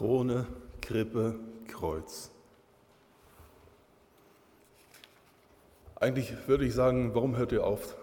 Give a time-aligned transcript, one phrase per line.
[0.00, 0.46] Krone,
[0.80, 1.34] Krippe,
[1.68, 2.30] Kreuz.
[5.96, 7.96] Eigentlich würde ich sagen, warum hört ihr auf?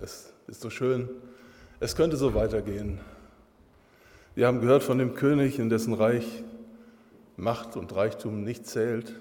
[0.00, 1.08] Es ist so schön.
[1.80, 3.00] Es könnte so weitergehen.
[4.36, 6.44] Wir haben gehört von dem König, in dessen Reich
[7.36, 9.12] Macht und Reichtum nicht zählt.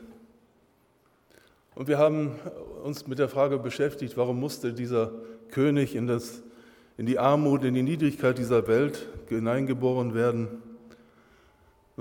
[1.73, 2.33] Und wir haben
[2.83, 5.11] uns mit der Frage beschäftigt, warum musste dieser
[5.49, 6.43] König in, das,
[6.99, 10.61] in die Armut, in die Niedrigkeit dieser Welt hineingeboren werden?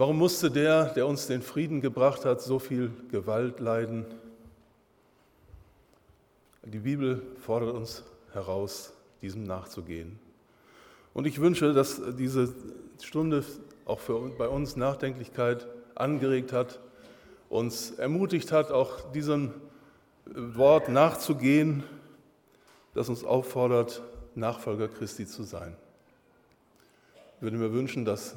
[0.01, 4.07] Warum musste der, der uns den Frieden gebracht hat, so viel Gewalt leiden?
[6.65, 8.03] Die Bibel fordert uns
[8.33, 10.19] heraus, diesem nachzugehen.
[11.13, 12.55] Und ich wünsche, dass diese
[13.03, 13.45] Stunde
[13.85, 16.81] auch für, bei uns Nachdenklichkeit angeregt hat,
[17.51, 19.53] uns ermutigt hat, auch diesem
[20.25, 21.83] Wort nachzugehen,
[22.95, 24.01] das uns auffordert,
[24.35, 25.77] Nachfolger Christi zu sein.
[27.37, 28.35] Ich würde mir wünschen, dass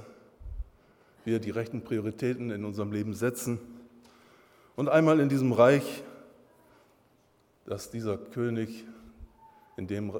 [1.25, 3.59] wir die rechten Prioritäten in unserem Leben setzen
[4.75, 6.03] und einmal in diesem Reich,
[7.65, 8.85] dass dieser König,
[9.77, 10.11] in dem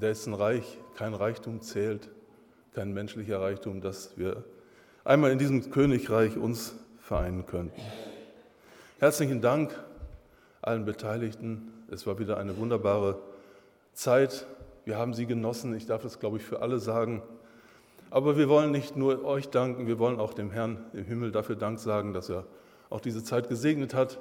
[0.00, 2.10] dessen Reich kein Reichtum zählt,
[2.74, 4.44] kein menschlicher Reichtum, dass wir
[5.04, 7.80] einmal in diesem Königreich uns vereinen könnten.
[8.98, 9.72] Herzlichen Dank
[10.62, 11.72] allen Beteiligten.
[11.90, 13.18] Es war wieder eine wunderbare
[13.92, 14.46] Zeit.
[14.84, 15.74] Wir haben sie genossen.
[15.74, 17.22] Ich darf es, glaube ich, für alle sagen.
[18.10, 21.54] Aber wir wollen nicht nur euch danken, wir wollen auch dem Herrn im Himmel dafür
[21.54, 22.44] Dank sagen, dass er
[22.90, 24.18] auch diese Zeit gesegnet hat.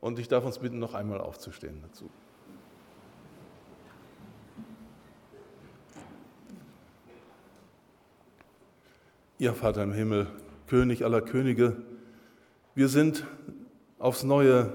[0.00, 2.10] Und ich darf uns bitten, noch einmal aufzustehen dazu.
[9.38, 10.26] Ihr Vater im Himmel,
[10.66, 11.76] König aller Könige,
[12.74, 13.26] wir sind
[13.98, 14.72] aufs Neue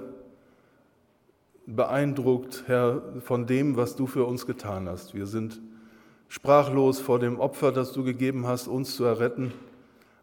[1.65, 5.13] beeindruckt, Herr, von dem, was du für uns getan hast.
[5.13, 5.61] Wir sind
[6.29, 9.51] sprachlos vor dem Opfer, das du gegeben hast, uns zu erretten.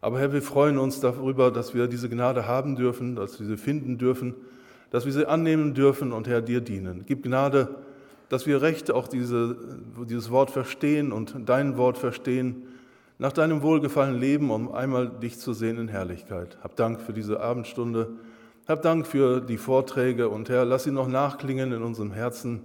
[0.01, 3.57] Aber Herr, wir freuen uns darüber, dass wir diese Gnade haben dürfen, dass wir sie
[3.57, 4.33] finden dürfen,
[4.89, 7.03] dass wir sie annehmen dürfen und Herr, dir dienen.
[7.05, 7.75] Gib Gnade,
[8.29, 9.57] dass wir recht auch diese,
[10.09, 12.63] dieses Wort verstehen und dein Wort verstehen,
[13.19, 16.57] nach deinem Wohlgefallen leben, um einmal dich zu sehen in Herrlichkeit.
[16.61, 18.09] Hab Dank für diese Abendstunde.
[18.67, 22.61] Hab Dank für die Vorträge und Herr, lass sie noch nachklingen in unserem Herzen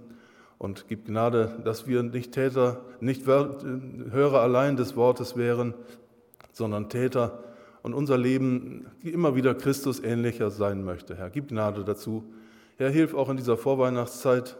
[0.63, 5.73] und gib Gnade, dass wir nicht Täter, nicht Hörer allein des Wortes wären,
[6.53, 7.43] sondern Täter
[7.81, 11.17] und unser Leben immer wieder Christus ähnlicher sein möchte.
[11.17, 12.23] Herr, gib Gnade dazu.
[12.77, 14.55] Herr, hilf auch in dieser Vorweihnachtszeit,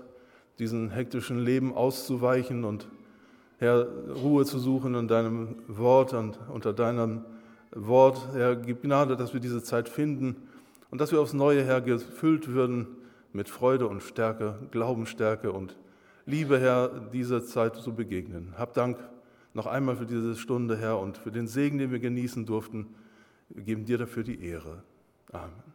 [0.60, 2.90] diesen hektischen Leben auszuweichen und
[3.60, 3.88] Herr,
[4.22, 7.22] Ruhe zu suchen in deinem Wort und unter deinem
[7.72, 8.28] Wort.
[8.34, 10.36] Herr, gib Gnade, dass wir diese Zeit finden
[10.92, 12.88] und dass wir aufs Neue, Herr, gefüllt würden
[13.32, 15.78] mit Freude und Stärke, Glaubensstärke und
[16.26, 18.54] Liebe, Herr, dieser Zeit zu begegnen.
[18.58, 18.98] Hab Dank
[19.54, 22.96] noch einmal für diese Stunde, Herr, und für den Segen, den wir genießen durften.
[23.50, 24.84] Wir geben dir dafür die Ehre.
[25.32, 25.73] Amen.